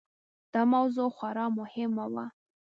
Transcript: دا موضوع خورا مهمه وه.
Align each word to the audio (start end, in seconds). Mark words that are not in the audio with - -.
دا 0.53 0.61
موضوع 0.73 1.09
خورا 1.17 1.45
مهمه 1.59 2.05
وه. 2.13 2.25